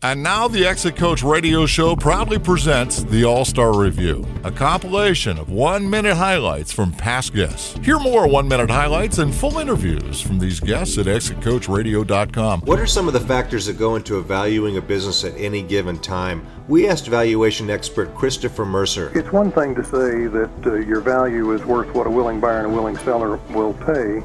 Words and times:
And 0.00 0.22
now 0.22 0.46
the 0.46 0.64
Exit 0.64 0.94
Coach 0.94 1.24
Radio 1.24 1.66
Show 1.66 1.96
proudly 1.96 2.38
presents 2.38 3.02
the 3.02 3.24
All 3.24 3.44
Star 3.44 3.76
Review, 3.76 4.24
a 4.44 4.50
compilation 4.52 5.36
of 5.38 5.50
one 5.50 5.90
minute 5.90 6.14
highlights 6.14 6.70
from 6.70 6.92
past 6.92 7.34
guests. 7.34 7.76
Hear 7.84 7.98
more 7.98 8.28
one 8.28 8.46
minute 8.46 8.70
highlights 8.70 9.18
and 9.18 9.34
full 9.34 9.58
interviews 9.58 10.20
from 10.20 10.38
these 10.38 10.60
guests 10.60 10.98
at 10.98 11.06
exitcoachradio.com. 11.06 12.60
What 12.60 12.78
are 12.78 12.86
some 12.86 13.08
of 13.08 13.12
the 13.12 13.18
factors 13.18 13.66
that 13.66 13.76
go 13.76 13.96
into 13.96 14.20
evaluating 14.20 14.78
a 14.78 14.80
business 14.80 15.24
at 15.24 15.36
any 15.36 15.62
given 15.62 15.98
time? 15.98 16.46
We 16.68 16.86
asked 16.88 17.08
valuation 17.08 17.68
expert 17.68 18.14
Christopher 18.14 18.64
Mercer. 18.64 19.10
It's 19.18 19.32
one 19.32 19.50
thing 19.50 19.74
to 19.74 19.82
say 19.82 20.28
that 20.28 20.50
uh, 20.64 20.74
your 20.74 21.00
value 21.00 21.50
is 21.54 21.64
worth 21.64 21.92
what 21.92 22.06
a 22.06 22.10
willing 22.10 22.38
buyer 22.38 22.58
and 22.58 22.66
a 22.66 22.70
willing 22.70 22.96
seller 22.98 23.40
will 23.50 23.74
pay 23.74 24.22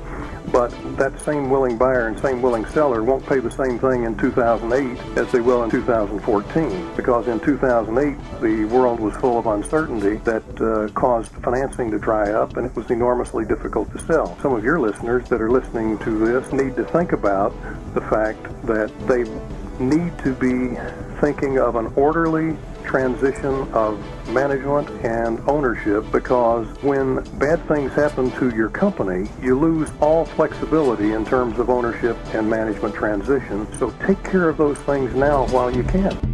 but 0.53 0.69
that 0.97 1.19
same 1.19 1.49
willing 1.49 1.79
buyer 1.79 2.07
and 2.07 2.17
same 2.19 2.39
willing 2.39 2.63
seller 2.67 3.03
won't 3.03 3.25
pay 3.25 3.39
the 3.39 3.49
same 3.49 3.79
thing 3.79 4.03
in 4.03 4.15
2008 4.15 5.17
as 5.17 5.31
they 5.31 5.41
will 5.41 5.63
in 5.63 5.71
2014 5.71 6.95
because 6.95 7.27
in 7.27 7.39
2008 7.39 8.15
the 8.39 8.63
world 8.65 8.99
was 8.99 9.15
full 9.15 9.39
of 9.39 9.47
uncertainty 9.47 10.17
that 10.17 10.43
uh, 10.61 10.87
caused 10.93 11.31
financing 11.43 11.89
to 11.89 11.97
dry 11.97 12.31
up 12.31 12.55
and 12.55 12.67
it 12.67 12.75
was 12.75 12.89
enormously 12.91 13.43
difficult 13.45 13.91
to 13.91 13.99
sell. 14.05 14.37
Some 14.41 14.53
of 14.53 14.63
your 14.63 14.79
listeners 14.79 15.27
that 15.29 15.41
are 15.41 15.49
listening 15.49 15.97
to 15.99 16.19
this 16.19 16.53
need 16.53 16.75
to 16.75 16.85
think 16.85 17.13
about 17.13 17.51
the 17.95 18.01
fact 18.01 18.43
that 18.67 18.91
they 19.07 19.23
need 19.83 20.15
to 20.19 20.35
be 20.35 20.77
thinking 21.19 21.57
of 21.57 21.77
an 21.77 21.91
orderly 21.95 22.55
transition 22.83 23.71
of 23.73 23.99
management 24.29 24.89
and 25.05 25.39
ownership 25.49 26.05
because 26.11 26.67
when 26.83 27.23
bad 27.39 27.65
things 27.67 27.91
happen 27.93 28.31
to 28.31 28.55
your 28.55 28.69
company, 28.69 29.29
you 29.41 29.57
lose 29.57 29.89
all 29.99 30.25
flexibility 30.25 31.13
in 31.13 31.25
terms 31.25 31.59
of 31.59 31.69
ownership 31.69 32.17
and 32.33 32.49
management 32.49 32.93
transition. 32.93 33.67
So 33.77 33.91
take 34.05 34.23
care 34.23 34.49
of 34.49 34.57
those 34.57 34.77
things 34.79 35.13
now 35.15 35.47
while 35.47 35.75
you 35.75 35.83
can. 35.83 36.33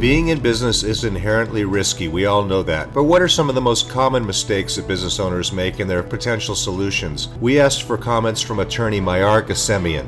Being 0.00 0.28
in 0.28 0.40
business 0.40 0.82
is 0.82 1.04
inherently 1.04 1.64
risky, 1.64 2.08
we 2.08 2.26
all 2.26 2.44
know 2.44 2.62
that. 2.64 2.92
But 2.92 3.04
what 3.04 3.22
are 3.22 3.28
some 3.28 3.48
of 3.48 3.54
the 3.54 3.60
most 3.62 3.88
common 3.88 4.26
mistakes 4.26 4.76
that 4.76 4.86
business 4.86 5.18
owners 5.18 5.50
make 5.50 5.78
and 5.78 5.88
their 5.88 6.02
potential 6.02 6.54
solutions? 6.54 7.28
We 7.40 7.58
asked 7.58 7.84
for 7.84 7.96
comments 7.96 8.42
from 8.42 8.58
attorney 8.58 9.00
Mayar 9.00 9.40
Gassemian. 9.40 10.06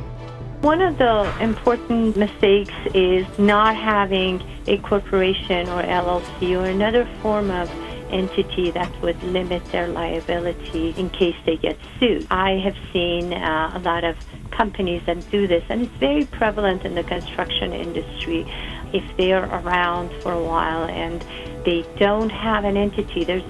One 0.66 0.82
of 0.82 0.98
the 0.98 1.32
important 1.40 2.16
mistakes 2.16 2.74
is 2.92 3.24
not 3.38 3.76
having 3.76 4.42
a 4.66 4.78
corporation 4.78 5.68
or 5.68 5.80
LLC 5.80 6.60
or 6.60 6.66
another 6.66 7.08
form 7.22 7.52
of 7.52 7.70
entity 8.10 8.72
that 8.72 8.90
would 9.00 9.22
limit 9.22 9.64
their 9.66 9.86
liability 9.86 10.92
in 10.96 11.08
case 11.10 11.36
they 11.46 11.56
get 11.56 11.78
sued. 12.00 12.26
I 12.32 12.54
have 12.64 12.74
seen 12.92 13.32
uh, 13.32 13.74
a 13.76 13.78
lot 13.78 14.02
of 14.02 14.16
companies 14.50 15.02
that 15.06 15.30
do 15.30 15.46
this, 15.46 15.62
and 15.68 15.82
it's 15.82 15.96
very 15.98 16.24
prevalent 16.24 16.84
in 16.84 16.96
the 16.96 17.04
construction 17.04 17.72
industry. 17.72 18.44
If 18.92 19.04
they're 19.16 19.44
around 19.44 20.10
for 20.20 20.32
a 20.32 20.42
while 20.42 20.82
and 20.86 21.24
they 21.64 21.86
don't 21.96 22.30
have 22.30 22.64
an 22.64 22.76
entity, 22.76 23.22
there's, 23.22 23.44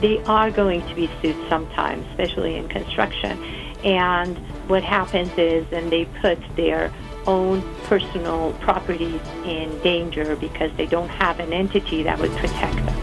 they 0.00 0.22
are 0.22 0.52
going 0.52 0.86
to 0.86 0.94
be 0.94 1.10
sued 1.20 1.34
sometimes, 1.48 2.06
especially 2.10 2.54
in 2.54 2.68
construction. 2.68 3.42
And 3.82 4.38
what 4.70 4.84
happens 4.84 5.30
is 5.36 5.66
then 5.70 5.90
they 5.90 6.04
put 6.22 6.38
their 6.54 6.92
own 7.26 7.60
personal 7.84 8.52
properties 8.60 9.20
in 9.44 9.76
danger 9.80 10.36
because 10.36 10.70
they 10.76 10.86
don't 10.86 11.08
have 11.08 11.40
an 11.40 11.52
entity 11.52 12.04
that 12.04 12.18
would 12.18 12.30
protect 12.36 12.76
them. 12.76 12.94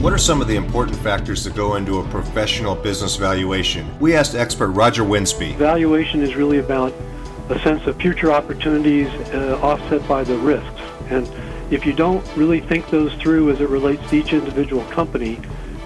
What 0.00 0.12
are 0.12 0.18
some 0.18 0.40
of 0.42 0.46
the 0.46 0.54
important 0.54 0.96
factors 0.98 1.42
that 1.44 1.56
go 1.56 1.76
into 1.76 1.98
a 1.98 2.08
professional 2.10 2.76
business 2.76 3.16
valuation? 3.16 3.98
We 3.98 4.14
asked 4.14 4.34
expert 4.36 4.68
Roger 4.68 5.02
Winsby. 5.02 5.56
Valuation 5.56 6.20
is 6.22 6.36
really 6.36 6.58
about 6.58 6.92
a 7.48 7.58
sense 7.60 7.86
of 7.86 7.96
future 7.96 8.30
opportunities 8.30 9.08
uh, 9.32 9.58
offset 9.62 10.06
by 10.06 10.24
the 10.24 10.36
risks. 10.36 10.80
And 11.08 11.28
if 11.72 11.86
you 11.86 11.92
don't 11.92 12.24
really 12.36 12.60
think 12.60 12.90
those 12.90 13.14
through 13.14 13.50
as 13.50 13.60
it 13.60 13.68
relates 13.68 14.08
to 14.10 14.16
each 14.16 14.32
individual 14.32 14.84
company, 14.90 15.40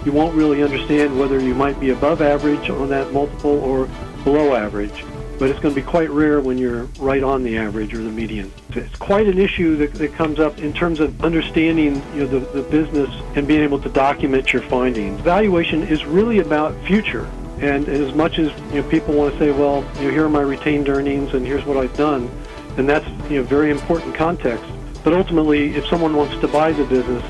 you 0.05 0.13
won't 0.13 0.35
really 0.35 0.63
understand 0.63 1.19
whether 1.19 1.41
you 1.41 1.55
might 1.55 1.79
be 1.79 1.91
above 1.91 2.23
average 2.23 2.71
on 2.71 2.89
that 2.89 3.13
multiple 3.13 3.59
or 3.61 3.89
below 4.25 4.55
average. 4.55 5.05
But 5.39 5.49
it's 5.49 5.61
going 5.61 5.75
to 5.75 5.81
be 5.81 5.87
quite 5.87 6.11
rare 6.11 6.41
when 6.41 6.59
you're 6.59 6.85
right 6.99 7.23
on 7.23 7.43
the 7.43 7.57
average 7.57 7.95
or 7.95 8.03
the 8.03 8.11
median. 8.11 8.53
It's 8.71 8.97
quite 8.97 9.27
an 9.27 9.39
issue 9.39 9.77
that, 9.77 9.95
that 9.95 10.13
comes 10.15 10.39
up 10.39 10.59
in 10.59 10.73
terms 10.73 11.01
of 11.01 11.25
understanding 11.25 11.97
you 12.15 12.21
know, 12.21 12.27
the, 12.27 12.41
the 12.41 12.63
business 12.63 13.09
and 13.37 13.49
being 13.49 13.63
able 13.63 13.81
to 13.81 13.89
document 13.89 14.53
your 14.53 14.63
findings. 14.63 15.21
Valuation 15.23 15.83
is 15.83 16.05
really 16.05 16.41
about 16.41 16.75
future. 16.85 17.27
And 17.61 17.89
as 17.89 18.15
much 18.15 18.39
as 18.39 18.53
you 18.73 18.83
know, 18.83 18.89
people 18.89 19.15
want 19.15 19.33
to 19.35 19.39
say, 19.39 19.51
well, 19.51 19.85
you 19.97 20.09
know, 20.09 20.11
here 20.11 20.25
are 20.25 20.31
my 20.31 20.41
retained 20.41 20.89
earnings 20.89 21.35
and 21.35 21.47
here's 21.47 21.65
what 21.65 21.77
I've 21.77 21.95
done, 21.95 22.31
and 22.79 22.89
that's 22.89 23.07
you 23.31 23.37
know, 23.39 23.43
very 23.43 23.71
important 23.71 24.15
context. 24.15 24.65
But 25.05 25.13
ultimately, 25.13 25.75
if 25.75 25.87
someone 25.87 26.17
wants 26.17 26.39
to 26.41 26.49
buy 26.49 26.73
the 26.73 26.85
business, 26.85 27.23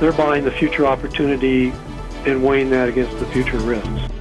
they're 0.00 0.12
buying 0.12 0.44
the 0.44 0.50
future 0.50 0.86
opportunity 0.86 1.72
and 2.26 2.42
weighing 2.42 2.70
that 2.70 2.88
against 2.88 3.18
the 3.18 3.26
future 3.26 3.58
risks. 3.58 4.15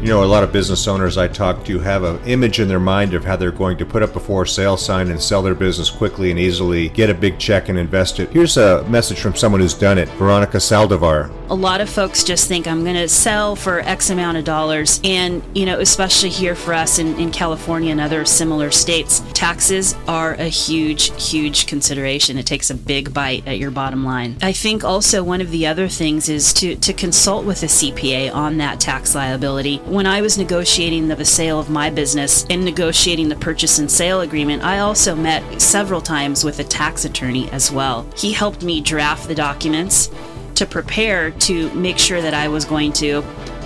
You 0.00 0.06
know, 0.06 0.24
a 0.24 0.24
lot 0.24 0.42
of 0.42 0.50
business 0.50 0.88
owners 0.88 1.18
I 1.18 1.28
talk 1.28 1.62
to 1.66 1.78
have 1.78 2.04
an 2.04 2.24
image 2.24 2.58
in 2.58 2.68
their 2.68 2.80
mind 2.80 3.12
of 3.12 3.22
how 3.22 3.36
they're 3.36 3.52
going 3.52 3.76
to 3.76 3.84
put 3.84 4.02
up 4.02 4.16
a 4.16 4.20
for 4.20 4.46
sale 4.46 4.78
sign 4.78 5.10
and 5.10 5.22
sell 5.22 5.42
their 5.42 5.54
business 5.54 5.90
quickly 5.90 6.30
and 6.30 6.40
easily, 6.40 6.88
get 6.88 7.10
a 7.10 7.14
big 7.14 7.38
check 7.38 7.68
and 7.68 7.78
invest 7.78 8.18
it. 8.18 8.30
Here's 8.30 8.56
a 8.56 8.82
message 8.84 9.20
from 9.20 9.36
someone 9.36 9.60
who's 9.60 9.74
done 9.74 9.98
it 9.98 10.08
Veronica 10.10 10.56
Saldivar. 10.56 11.30
A 11.50 11.54
lot 11.54 11.82
of 11.82 11.90
folks 11.90 12.24
just 12.24 12.48
think 12.48 12.66
I'm 12.66 12.82
going 12.82 12.96
to 12.96 13.08
sell 13.08 13.54
for 13.54 13.80
X 13.80 14.08
amount 14.08 14.38
of 14.38 14.44
dollars. 14.44 15.02
And, 15.04 15.42
you 15.54 15.66
know, 15.66 15.78
especially 15.80 16.30
here 16.30 16.54
for 16.54 16.72
us 16.72 16.98
in, 16.98 17.18
in 17.18 17.30
California 17.30 17.90
and 17.90 18.00
other 18.00 18.24
similar 18.24 18.70
states, 18.70 19.20
taxes 19.34 19.94
are 20.08 20.32
a 20.34 20.48
huge, 20.48 21.12
huge 21.22 21.66
consideration. 21.66 22.38
It 22.38 22.46
takes 22.46 22.70
a 22.70 22.74
big 22.74 23.12
bite 23.12 23.46
at 23.46 23.58
your 23.58 23.70
bottom 23.70 24.02
line. 24.06 24.38
I 24.40 24.52
think 24.52 24.82
also 24.82 25.22
one 25.22 25.42
of 25.42 25.50
the 25.50 25.66
other 25.66 25.88
things 25.88 26.30
is 26.30 26.54
to, 26.54 26.74
to 26.76 26.94
consult 26.94 27.44
with 27.44 27.62
a 27.62 27.66
CPA 27.66 28.34
on 28.34 28.56
that 28.58 28.80
tax 28.80 29.14
liability 29.14 29.82
when 29.90 30.06
I 30.06 30.22
was 30.22 30.38
negotiating 30.38 31.08
the 31.08 31.24
sale 31.24 31.58
of 31.58 31.68
my 31.68 31.90
business 31.90 32.46
and 32.48 32.64
negotiating 32.64 33.28
the 33.28 33.34
purchase 33.34 33.80
and 33.80 33.90
sale 33.90 34.20
agreement, 34.20 34.62
I 34.62 34.78
also 34.78 35.16
met 35.16 35.60
several 35.60 36.00
times 36.00 36.44
with 36.44 36.60
a 36.60 36.64
tax 36.64 37.04
attorney 37.04 37.50
as 37.50 37.72
well. 37.72 38.06
He 38.16 38.32
helped 38.32 38.62
me 38.62 38.80
draft 38.80 39.26
the 39.26 39.34
documents 39.34 40.08
to 40.54 40.64
prepare 40.64 41.32
to 41.32 41.72
make 41.74 41.98
sure 41.98 42.22
that 42.22 42.34
I 42.34 42.46
was 42.46 42.64
going 42.64 42.92
to 42.94 43.22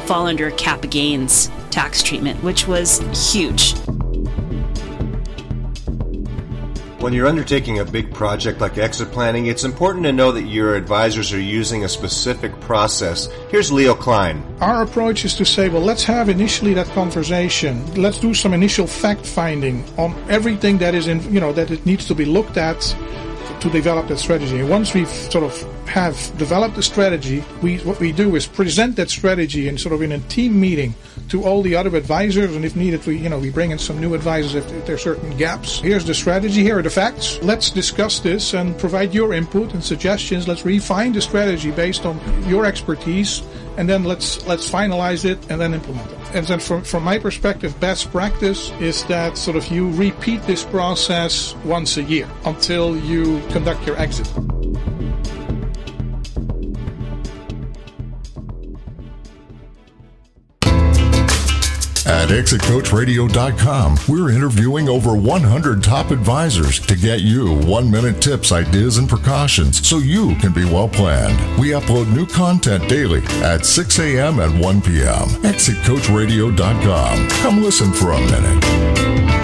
fall 0.06 0.26
under 0.26 0.50
cap 0.52 0.88
gains 0.88 1.50
tax 1.70 2.02
treatment, 2.02 2.42
which 2.42 2.66
was 2.66 3.00
huge. 3.30 3.74
When 7.04 7.12
you're 7.12 7.26
undertaking 7.26 7.80
a 7.80 7.84
big 7.84 8.14
project 8.14 8.62
like 8.62 8.78
exit 8.78 9.12
planning, 9.12 9.48
it's 9.48 9.62
important 9.62 10.04
to 10.06 10.12
know 10.12 10.32
that 10.32 10.44
your 10.44 10.74
advisors 10.74 11.34
are 11.34 11.38
using 11.38 11.84
a 11.84 11.88
specific 11.90 12.58
process. 12.62 13.28
Here's 13.50 13.70
Leo 13.70 13.94
Klein. 13.94 14.42
Our 14.62 14.84
approach 14.84 15.26
is 15.26 15.34
to 15.34 15.44
say, 15.44 15.68
well, 15.68 15.82
let's 15.82 16.02
have 16.04 16.30
initially 16.30 16.72
that 16.72 16.86
conversation. 16.94 17.84
Let's 17.94 18.18
do 18.18 18.32
some 18.32 18.54
initial 18.54 18.86
fact 18.86 19.26
finding 19.26 19.84
on 19.98 20.14
everything 20.30 20.78
that 20.78 20.94
is 20.94 21.06
in, 21.06 21.20
you 21.30 21.40
know, 21.40 21.52
that 21.52 21.70
it 21.70 21.84
needs 21.84 22.06
to 22.06 22.14
be 22.14 22.24
looked 22.24 22.56
at 22.56 22.80
to 23.60 23.68
develop 23.68 24.08
that 24.08 24.18
strategy. 24.18 24.60
And 24.60 24.70
once 24.70 24.94
we've 24.94 25.06
sort 25.06 25.44
of 25.44 25.62
have 25.86 26.16
developed 26.38 26.76
the 26.76 26.82
strategy, 26.82 27.44
we 27.60 27.80
what 27.80 28.00
we 28.00 28.12
do 28.12 28.34
is 28.34 28.46
present 28.46 28.96
that 28.96 29.10
strategy 29.10 29.68
in 29.68 29.76
sort 29.76 29.94
of 29.94 30.00
in 30.00 30.12
a 30.12 30.20
team 30.20 30.58
meeting 30.58 30.94
to 31.28 31.44
all 31.44 31.62
the 31.62 31.74
other 31.76 31.94
advisors, 31.96 32.54
and 32.54 32.64
if 32.64 32.76
needed, 32.76 33.04
we 33.06 33.18
you 33.18 33.28
know 33.28 33.38
we 33.38 33.50
bring 33.50 33.70
in 33.70 33.78
some 33.78 34.00
new 34.00 34.14
advisors 34.14 34.54
if, 34.54 34.70
if 34.72 34.86
there 34.86 34.94
are 34.94 34.98
certain 34.98 35.36
gaps. 35.36 35.80
Here's 35.80 36.04
the 36.04 36.14
strategy. 36.14 36.62
Here 36.62 36.78
are 36.78 36.82
the 36.82 36.90
facts. 36.90 37.38
Let's 37.42 37.70
discuss 37.70 38.20
this 38.20 38.54
and 38.54 38.76
provide 38.78 39.14
your 39.14 39.32
input 39.32 39.74
and 39.74 39.82
suggestions. 39.82 40.46
Let's 40.46 40.64
refine 40.64 41.12
the 41.12 41.20
strategy 41.20 41.70
based 41.70 42.04
on 42.06 42.18
your 42.48 42.66
expertise, 42.66 43.42
and 43.76 43.88
then 43.88 44.04
let's 44.04 44.46
let's 44.46 44.70
finalize 44.70 45.24
it 45.24 45.38
and 45.50 45.60
then 45.60 45.74
implement 45.74 46.10
it. 46.10 46.18
And 46.34 46.46
then 46.46 46.60
from 46.60 46.82
from 46.82 47.02
my 47.02 47.18
perspective, 47.18 47.78
best 47.80 48.10
practice 48.10 48.70
is 48.80 49.04
that 49.04 49.38
sort 49.38 49.56
of 49.56 49.66
you 49.68 49.90
repeat 49.90 50.42
this 50.42 50.64
process 50.64 51.54
once 51.64 51.96
a 51.96 52.02
year 52.02 52.28
until 52.44 52.96
you 52.96 53.40
conduct 53.48 53.86
your 53.86 53.96
exit. 53.96 54.28
At 62.24 62.30
exitcoachradio.com, 62.30 63.98
we're 64.08 64.30
interviewing 64.30 64.88
over 64.88 65.14
100 65.14 65.84
top 65.84 66.10
advisors 66.10 66.80
to 66.86 66.96
get 66.96 67.20
you 67.20 67.54
one 67.66 67.90
minute 67.90 68.22
tips, 68.22 68.50
ideas, 68.50 68.96
and 68.96 69.06
precautions 69.06 69.86
so 69.86 69.98
you 69.98 70.34
can 70.36 70.50
be 70.50 70.64
well 70.64 70.88
planned. 70.88 71.38
We 71.60 71.72
upload 71.72 72.10
new 72.16 72.24
content 72.24 72.88
daily 72.88 73.20
at 73.42 73.66
6 73.66 73.98
a.m. 73.98 74.38
and 74.38 74.58
1 74.58 74.80
p.m. 74.80 75.28
Exitcoachradio.com. 75.44 77.28
Come 77.28 77.62
listen 77.62 77.92
for 77.92 78.12
a 78.12 78.20
minute. 78.20 79.43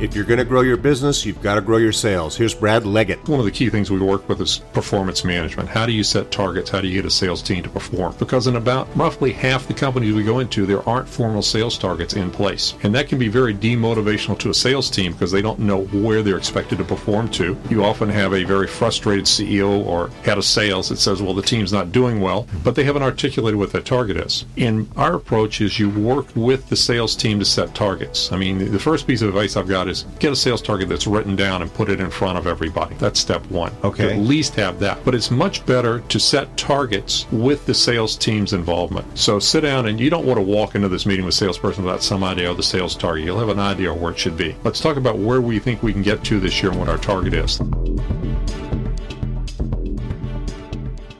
If 0.00 0.14
you're 0.14 0.24
going 0.24 0.38
to 0.38 0.44
grow 0.44 0.60
your 0.60 0.76
business, 0.76 1.26
you've 1.26 1.42
got 1.42 1.56
to 1.56 1.60
grow 1.60 1.78
your 1.78 1.90
sales. 1.90 2.36
Here's 2.36 2.54
Brad 2.54 2.86
Leggett. 2.86 3.28
One 3.28 3.40
of 3.40 3.44
the 3.44 3.50
key 3.50 3.68
things 3.68 3.90
we 3.90 3.98
work 3.98 4.28
with 4.28 4.40
is 4.40 4.58
performance 4.72 5.24
management. 5.24 5.68
How 5.68 5.86
do 5.86 5.92
you 5.92 6.04
set 6.04 6.30
targets? 6.30 6.70
How 6.70 6.80
do 6.80 6.86
you 6.86 6.94
get 6.94 7.04
a 7.04 7.10
sales 7.10 7.42
team 7.42 7.64
to 7.64 7.68
perform? 7.68 8.14
Because 8.16 8.46
in 8.46 8.54
about 8.54 8.86
roughly 8.96 9.32
half 9.32 9.66
the 9.66 9.74
companies 9.74 10.14
we 10.14 10.22
go 10.22 10.38
into, 10.38 10.66
there 10.66 10.88
aren't 10.88 11.08
formal 11.08 11.42
sales 11.42 11.76
targets 11.76 12.14
in 12.14 12.30
place. 12.30 12.74
And 12.84 12.94
that 12.94 13.08
can 13.08 13.18
be 13.18 13.26
very 13.26 13.52
demotivational 13.52 14.38
to 14.38 14.50
a 14.50 14.54
sales 14.54 14.88
team 14.88 15.10
because 15.14 15.32
they 15.32 15.42
don't 15.42 15.58
know 15.58 15.86
where 15.86 16.22
they're 16.22 16.38
expected 16.38 16.78
to 16.78 16.84
perform 16.84 17.28
to. 17.30 17.58
You 17.68 17.82
often 17.82 18.08
have 18.08 18.34
a 18.34 18.44
very 18.44 18.68
frustrated 18.68 19.24
CEO 19.24 19.84
or 19.84 20.10
head 20.22 20.38
of 20.38 20.44
sales 20.44 20.90
that 20.90 20.98
says, 20.98 21.20
well, 21.20 21.34
the 21.34 21.42
team's 21.42 21.72
not 21.72 21.90
doing 21.90 22.20
well, 22.20 22.46
but 22.62 22.76
they 22.76 22.84
haven't 22.84 23.02
articulated 23.02 23.58
what 23.58 23.72
that 23.72 23.84
target 23.84 24.16
is. 24.16 24.44
And 24.56 24.88
our 24.96 25.16
approach 25.16 25.60
is 25.60 25.80
you 25.80 25.90
work 25.90 26.28
with 26.36 26.68
the 26.68 26.76
sales 26.76 27.16
team 27.16 27.40
to 27.40 27.44
set 27.44 27.74
targets. 27.74 28.30
I 28.30 28.36
mean, 28.36 28.70
the 28.70 28.78
first 28.78 29.04
piece 29.04 29.22
of 29.22 29.28
advice 29.28 29.56
I've 29.56 29.66
got 29.66 29.87
is 29.88 30.04
get 30.18 30.32
a 30.32 30.36
sales 30.36 30.62
target 30.62 30.88
that's 30.88 31.06
written 31.06 31.36
down 31.36 31.62
and 31.62 31.72
put 31.72 31.88
it 31.88 32.00
in 32.00 32.10
front 32.10 32.38
of 32.38 32.46
everybody. 32.46 32.94
That's 32.96 33.20
step 33.20 33.44
one. 33.50 33.72
Okay. 33.84 34.14
At 34.14 34.20
least 34.20 34.54
have 34.56 34.78
that. 34.80 35.04
But 35.04 35.14
it's 35.14 35.30
much 35.30 35.64
better 35.66 36.00
to 36.00 36.18
set 36.18 36.56
targets 36.56 37.26
with 37.30 37.66
the 37.66 37.74
sales 37.74 38.16
team's 38.16 38.52
involvement. 38.52 39.18
So 39.18 39.38
sit 39.38 39.62
down 39.62 39.86
and 39.86 39.98
you 39.98 40.10
don't 40.10 40.26
want 40.26 40.38
to 40.38 40.42
walk 40.42 40.74
into 40.74 40.88
this 40.88 41.06
meeting 41.06 41.24
with 41.24 41.34
a 41.34 41.36
salesperson 41.36 41.84
without 41.84 42.02
some 42.02 42.24
idea 42.24 42.50
of 42.50 42.56
the 42.56 42.62
sales 42.62 42.94
target. 42.94 43.24
You'll 43.24 43.38
have 43.38 43.48
an 43.48 43.58
idea 43.58 43.92
of 43.92 44.00
where 44.00 44.12
it 44.12 44.18
should 44.18 44.36
be. 44.36 44.54
Let's 44.64 44.80
talk 44.80 44.96
about 44.96 45.18
where 45.18 45.40
we 45.40 45.58
think 45.58 45.82
we 45.82 45.92
can 45.92 46.02
get 46.02 46.24
to 46.24 46.40
this 46.40 46.62
year 46.62 46.70
and 46.70 46.80
what 46.80 46.88
our 46.88 46.98
target 46.98 47.34
is. 47.34 47.60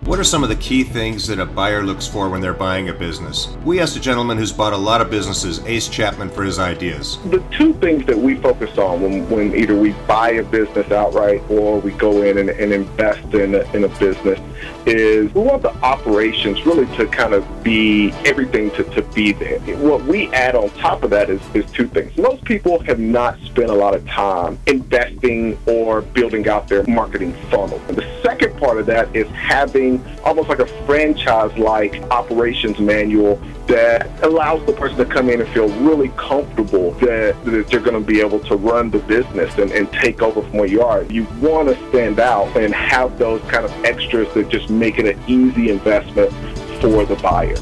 What 0.08 0.18
are 0.18 0.24
some 0.24 0.42
of 0.42 0.48
the 0.48 0.56
key 0.56 0.84
things 0.84 1.26
that 1.26 1.38
a 1.38 1.44
buyer 1.44 1.82
looks 1.82 2.06
for 2.06 2.30
when 2.30 2.40
they're 2.40 2.54
buying 2.54 2.88
a 2.88 2.94
business? 2.94 3.54
We 3.62 3.78
asked 3.78 3.94
a 3.94 4.00
gentleman 4.00 4.38
who's 4.38 4.54
bought 4.54 4.72
a 4.72 4.76
lot 4.76 5.02
of 5.02 5.10
businesses, 5.10 5.62
Ace 5.66 5.86
Chapman, 5.86 6.30
for 6.30 6.44
his 6.44 6.58
ideas. 6.58 7.18
The 7.26 7.44
two 7.50 7.74
things 7.74 8.06
that 8.06 8.16
we 8.16 8.36
focus 8.36 8.78
on 8.78 9.02
when, 9.02 9.28
when 9.28 9.54
either 9.54 9.78
we 9.78 9.92
buy 10.06 10.30
a 10.30 10.42
business 10.42 10.90
outright 10.90 11.42
or 11.50 11.78
we 11.80 11.92
go 11.92 12.22
in 12.22 12.38
and, 12.38 12.48
and 12.48 12.72
invest 12.72 13.34
in 13.34 13.54
a, 13.54 13.70
in 13.76 13.84
a 13.84 13.88
business 13.98 14.40
is 14.86 15.32
we 15.34 15.42
want 15.42 15.62
the 15.62 15.74
operations 15.82 16.64
really 16.64 16.86
to 16.96 17.06
kind 17.06 17.34
of 17.34 17.62
be 17.62 18.10
everything 18.24 18.70
to, 18.72 18.84
to 18.84 19.02
be 19.02 19.32
there. 19.32 19.58
What 19.78 20.04
we 20.04 20.28
add 20.28 20.54
on 20.54 20.70
top 20.70 21.02
of 21.02 21.10
that 21.10 21.30
is, 21.30 21.40
is 21.54 21.70
two 21.70 21.88
things. 21.88 22.16
Most 22.16 22.44
people 22.44 22.78
have 22.80 22.98
not 22.98 23.38
spent 23.40 23.70
a 23.70 23.74
lot 23.74 23.94
of 23.94 24.06
time 24.06 24.58
investing 24.66 25.58
or 25.66 26.02
building 26.02 26.48
out 26.48 26.68
their 26.68 26.84
marketing 26.84 27.32
funnel. 27.50 27.80
And 27.88 27.96
the 27.96 28.20
second 28.22 28.58
part 28.58 28.78
of 28.78 28.86
that 28.86 29.14
is 29.14 29.28
having 29.28 30.04
almost 30.24 30.48
like 30.48 30.58
a 30.58 30.66
franchise-like 30.86 32.02
operations 32.10 32.78
manual 32.78 33.40
that 33.66 34.08
allows 34.24 34.64
the 34.64 34.72
person 34.72 34.96
to 34.96 35.04
come 35.04 35.28
in 35.28 35.40
and 35.42 35.48
feel 35.50 35.68
really 35.80 36.08
comfortable 36.16 36.92
that, 36.92 37.36
that 37.44 37.68
they're 37.68 37.80
going 37.80 38.00
to 38.00 38.06
be 38.06 38.20
able 38.20 38.40
to 38.40 38.56
run 38.56 38.90
the 38.90 38.98
business 39.00 39.56
and, 39.58 39.70
and 39.72 39.92
take 39.92 40.22
over 40.22 40.40
from 40.40 40.52
where 40.52 40.66
you 40.66 40.82
are. 40.82 41.02
You 41.02 41.24
want 41.40 41.68
to 41.68 41.88
stand 41.90 42.18
out 42.18 42.56
and 42.56 42.74
have 42.74 43.18
those 43.18 43.42
kind 43.42 43.66
of 43.66 43.84
extras 43.84 44.32
that 44.32 44.47
just 44.48 44.70
make 44.70 44.98
it 44.98 45.06
an 45.06 45.22
easy 45.26 45.70
investment 45.70 46.32
for 46.80 47.04
the 47.04 47.16
buyer. 47.22 47.56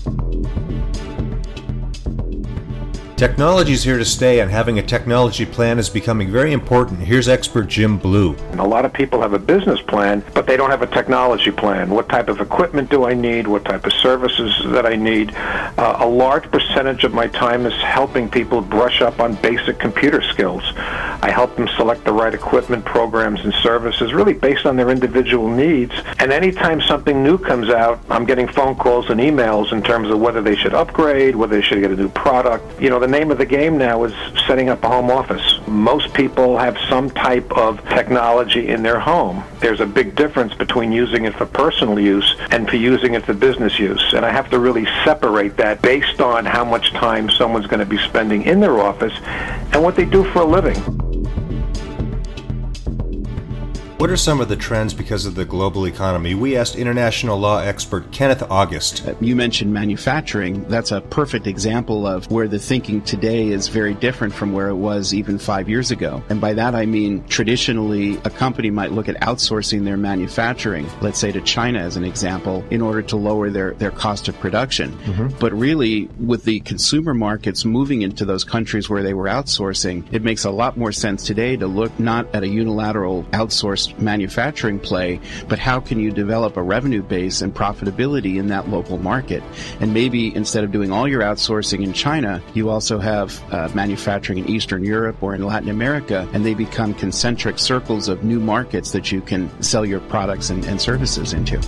Technology 3.17 3.73
is 3.73 3.83
here 3.83 3.97
to 3.97 4.05
stay, 4.05 4.41
and 4.41 4.51
having 4.51 4.79
a 4.79 4.83
technology 4.83 5.47
plan 5.47 5.79
is 5.79 5.89
becoming 5.89 6.31
very 6.31 6.53
important. 6.53 7.01
Here's 7.01 7.29
expert 7.29 7.67
Jim 7.67 7.97
Blue. 7.97 8.37
A 8.59 8.67
lot 8.67 8.85
of 8.85 8.93
people 8.93 9.23
have 9.23 9.33
a 9.33 9.39
business 9.39 9.81
plan, 9.81 10.23
but 10.35 10.47
they 10.47 10.59
don't 10.59 10.69
have 10.69 10.83
a 10.83 10.87
technology 10.87 11.51
plan. 11.51 11.89
What 11.89 12.11
type 12.11 12.29
of 12.29 12.43
equipment 12.43 12.91
do 12.91 13.07
I 13.07 13.15
need? 13.15 13.47
What 13.47 13.65
type 13.65 13.87
of 13.87 13.95
services 13.95 14.55
that 14.67 14.85
I 14.85 14.97
need? 14.97 15.35
Uh, 15.35 15.97
a 16.01 16.07
large 16.07 16.51
percentage 16.51 17.05
of 17.05 17.15
my 17.15 17.27
time 17.27 17.65
is 17.65 17.73
helping 17.81 18.29
people 18.29 18.61
brush 18.61 19.01
up 19.01 19.19
on 19.19 19.35
basic 19.37 19.79
computer 19.79 20.21
skills. 20.21 20.63
I 21.23 21.31
help 21.31 21.57
them 21.57 21.69
select 21.77 22.05
the 22.05 22.13
right 22.13 22.35
equipment, 22.35 22.85
programs, 22.85 23.41
and 23.41 23.53
services, 23.55 24.13
really 24.13 24.35
based 24.35 24.67
on 24.67 24.77
their 24.77 24.91
individual 24.91 25.49
needs. 25.49 25.93
And 26.19 26.33
anytime 26.33 26.81
something 26.81 27.23
new 27.23 27.39
comes 27.39 27.69
out, 27.69 28.01
I'm 28.11 28.25
getting 28.25 28.49
phone 28.49 28.77
calls 28.77 29.11
and 29.11 29.21
emails 29.21 29.73
in 29.73 29.83
terms 29.83 30.11
of 30.11 30.21
whether 30.21 30.43
they 30.43 30.57
should 30.57 30.75
upgrade, 30.75 31.37
whether 31.37 31.57
they 31.57 31.63
should 31.63 31.81
get 31.81 31.91
a 31.91 31.97
new 31.97 32.09
product. 32.09 32.81
You 32.81 32.91
know, 32.91 32.99
the 32.99 33.09
name 33.09 33.31
of 33.31 33.39
the 33.39 33.47
game 33.47 33.79
now 33.79 34.05
is 34.05 34.15
setting 34.47 34.69
up 34.69 34.83
a 34.85 34.89
home 34.89 35.11
office. 35.11 35.56
Most 35.67 36.15
people 36.15 36.57
have 36.59 36.77
some 36.89 37.11
type 37.11 37.51
of 37.57 37.83
technology 37.89 38.69
in 38.69 38.83
their 38.83 39.01
home. 39.01 39.43
There's 39.59 39.81
a 39.81 39.87
big 39.87 40.15
difference 40.15 40.55
between 40.55 40.93
using 40.93 41.25
it 41.25 41.35
for 41.35 41.47
personal 41.47 41.99
use 41.99 42.37
and 42.51 42.69
for 42.69 42.77
using 42.77 43.15
it 43.15 43.25
for 43.25 43.35
business 43.35 43.79
use. 43.79 44.15
And 44.15 44.25
I 44.25 44.31
have 44.31 44.49
to 44.51 44.59
really 44.59 44.87
separate 45.05 45.57
that 45.57 45.83
based 45.83 46.21
on 46.21 46.45
how 46.45 46.65
much 46.65 46.93
time 46.93 47.31
someone's 47.31 47.67
going 47.67 47.81
to 47.81 47.87
be 47.87 47.99
spending 47.99 48.43
in 48.43 48.61
their 48.61 48.81
office 48.81 49.15
and 49.73 49.83
what 49.83 49.97
they 49.97 50.05
do 50.05 50.25
for 50.33 50.43
a 50.43 50.45
living. 50.45 51.16
What 53.99 54.11
are 54.11 54.17
some 54.19 54.43
of 54.43 54.51
the 54.51 54.57
trends 54.57 54.93
because 54.93 55.25
of 55.25 55.37
the 55.37 55.47
global 55.47 55.87
economy? 55.87 56.35
We 56.35 56.55
asked 56.55 56.77
international 56.77 57.39
law 57.39 57.61
expert 57.61 58.13
Kenneth 58.13 58.43
August. 58.51 59.03
You 59.23 59.35
mentioned 59.35 59.73
manufacturing. 59.73 60.65
That's 60.69 60.93
a 60.93 61.01
perfect 61.01 61.47
example 61.47 62.07
of 62.07 62.31
where 62.31 62.47
the 62.47 62.59
thinking 62.59 63.01
today 63.01 63.49
is 63.49 63.69
very 63.69 63.95
different 63.95 64.35
from 64.35 64.53
where 64.53 64.69
it 64.69 64.75
was 64.75 65.15
even 65.15 65.39
five 65.39 65.71
years 65.71 65.93
ago. 65.93 66.23
And 66.29 66.43
by 66.43 66.53
that 66.53 66.75
I 66.75 66.85
mean 66.85 67.27
traditionally 67.29 68.19
a 68.19 68.29
company 68.29 68.71
might 68.71 68.93
look 68.93 69.09
at 69.09 69.19
outsourcing 69.23 69.87
their 69.87 69.97
manufacturing, 69.97 70.87
let's 71.01 71.19
say 71.19 71.33
to 71.33 71.41
China 71.41 71.79
as 71.79 71.97
an 71.97 72.05
example, 72.05 72.67
in 72.71 72.83
order 72.83 73.01
to 73.01 73.17
lower 73.17 73.49
their, 73.49 73.73
their 73.75 73.93
cost 73.93 74.29
of 74.29 74.39
production. 74.41 74.93
Mm-hmm. 74.93 75.39
But 75.39 75.55
really, 75.55 76.11
with 76.21 76.45
the 76.45 76.61
consumer 76.61 77.15
markets 77.15 77.65
moving 77.65 78.03
into 78.03 78.27
those 78.27 78.45
countries 78.45 78.91
where 78.91 79.03
they 79.03 79.15
were 79.15 79.27
outsourcing, 79.29 80.05
it 80.13 80.23
makes 80.23 80.45
a 80.45 80.51
lot 80.51 80.77
more 80.77 80.93
sense 80.93 81.25
today 81.25 81.57
to 81.57 81.67
look 81.67 81.99
not 81.99 82.27
at 82.35 82.43
a 82.43 82.49
unilateral 82.49 83.23
manufacturing 83.99 84.79
play, 84.79 85.21
but 85.49 85.59
how 85.59 85.81
can 85.81 86.01
you 86.01 86.11
develop 86.11 86.57
a 86.57 86.63
revenue 86.63 87.03
base 87.03 87.43
and 87.43 87.55
profitability 87.55 88.37
in 88.37 88.49
that 88.49 88.69
local 88.69 88.99
market? 88.99 89.43
And 89.81 89.93
maybe 89.93 90.35
instead 90.35 90.65
of 90.65 90.73
doing 90.73 90.93
all 90.93 91.09
your 91.09 91.23
outsourcing 91.23 91.83
in 91.83 91.93
China, 91.93 92.43
you 92.55 92.71
also 92.71 92.99
have 92.99 93.43
uh, 93.53 93.69
manufacturing 93.75 94.39
in 94.39 94.49
Eastern 94.49 94.85
Europe 94.85 95.23
or 95.23 95.35
in 95.35 95.43
Latin 95.43 95.69
America, 95.69 96.29
and 96.33 96.45
they 96.45 96.55
become 96.55 96.95
concentric 96.95 97.59
circles 97.59 98.09
of 98.09 98.25
new 98.25 98.41
markets 98.41 98.93
that 98.93 99.13
you 99.13 99.21
can 99.21 99.51
sell 99.63 99.85
your 99.85 100.01
products 100.01 100.51
and, 100.51 100.65
and 100.65 100.81
services 100.81 101.33
into. 101.33 101.61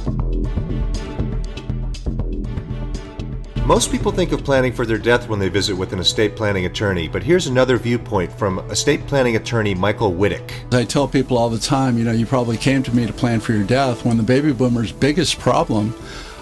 Most 3.68 3.92
people 3.92 4.10
think 4.12 4.32
of 4.32 4.42
planning 4.42 4.72
for 4.72 4.86
their 4.86 4.96
death 4.96 5.28
when 5.28 5.38
they 5.38 5.50
visit 5.50 5.76
with 5.76 5.92
an 5.92 5.98
estate 5.98 6.34
planning 6.34 6.64
attorney, 6.64 7.06
but 7.06 7.22
here's 7.22 7.48
another 7.48 7.76
viewpoint 7.76 8.32
from 8.32 8.60
estate 8.70 9.06
planning 9.06 9.36
attorney 9.36 9.74
Michael 9.74 10.10
Wittick. 10.10 10.52
I 10.72 10.84
tell 10.84 11.06
people 11.06 11.36
all 11.36 11.50
the 11.50 11.58
time, 11.58 11.98
you 11.98 12.04
know, 12.04 12.12
you 12.12 12.24
probably 12.24 12.56
came 12.56 12.82
to 12.84 12.96
me 12.96 13.06
to 13.06 13.12
plan 13.12 13.40
for 13.40 13.52
your 13.52 13.64
death 13.64 14.06
when 14.06 14.16
the 14.16 14.22
baby 14.22 14.54
boomers' 14.54 14.90
biggest 14.90 15.38
problem 15.38 15.94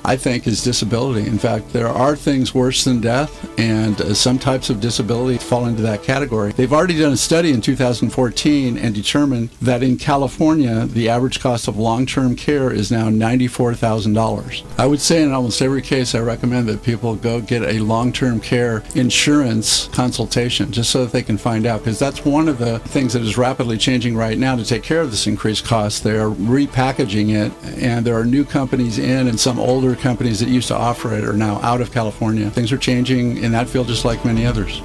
I 0.06 0.16
think, 0.16 0.46
is 0.46 0.62
disability. 0.62 1.26
In 1.26 1.36
fact, 1.36 1.72
there 1.72 1.88
are 1.88 2.14
things 2.14 2.54
worse 2.54 2.84
than 2.84 3.00
death, 3.00 3.44
and 3.58 4.00
uh, 4.00 4.14
some 4.14 4.38
types 4.38 4.70
of 4.70 4.80
disability 4.80 5.36
fall 5.38 5.66
into 5.66 5.82
that 5.82 6.04
category. 6.04 6.52
They've 6.52 6.72
already 6.72 6.96
done 6.96 7.12
a 7.12 7.16
study 7.16 7.50
in 7.50 7.60
2014 7.60 8.78
and 8.78 8.94
determined 8.94 9.50
that 9.60 9.82
in 9.82 9.96
California, 9.96 10.86
the 10.86 11.08
average 11.08 11.40
cost 11.40 11.66
of 11.66 11.76
long-term 11.76 12.36
care 12.36 12.70
is 12.70 12.92
now 12.92 13.08
$94,000. 13.10 14.62
I 14.78 14.86
would 14.86 15.00
say 15.00 15.24
in 15.24 15.32
almost 15.32 15.60
every 15.60 15.82
case, 15.82 16.14
I 16.14 16.20
recommend 16.20 16.68
that 16.68 16.84
people 16.84 17.16
go 17.16 17.40
get 17.40 17.62
a 17.62 17.80
long-term 17.80 18.38
care 18.38 18.84
insurance 18.94 19.88
consultation 19.88 20.70
just 20.70 20.90
so 20.90 21.04
that 21.04 21.10
they 21.10 21.22
can 21.22 21.36
find 21.36 21.66
out, 21.66 21.80
because 21.80 21.98
that's 21.98 22.24
one 22.24 22.48
of 22.48 22.58
the 22.58 22.78
things 22.78 23.12
that 23.14 23.22
is 23.22 23.36
rapidly 23.36 23.76
changing 23.76 24.16
right 24.16 24.38
now 24.38 24.54
to 24.54 24.64
take 24.64 24.84
care 24.84 25.00
of 25.00 25.10
this 25.10 25.26
increased 25.26 25.64
cost. 25.64 26.04
They 26.04 26.16
are 26.16 26.30
repackaging 26.30 27.34
it, 27.34 27.52
and 27.82 28.06
there 28.06 28.16
are 28.16 28.24
new 28.24 28.44
companies 28.44 29.00
in 29.00 29.26
and 29.26 29.40
some 29.40 29.58
older 29.58 29.95
companies 29.96 30.40
that 30.40 30.48
used 30.48 30.68
to 30.68 30.76
offer 30.76 31.14
it 31.14 31.24
are 31.24 31.32
now 31.32 31.56
out 31.62 31.80
of 31.80 31.92
California. 31.92 32.50
Things 32.50 32.72
are 32.72 32.78
changing 32.78 33.38
in 33.38 33.52
that 33.52 33.68
field 33.68 33.86
just 33.88 34.04
like 34.04 34.24
many 34.24 34.46
others. 34.46 34.82